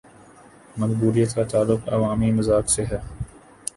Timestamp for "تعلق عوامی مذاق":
1.43-2.69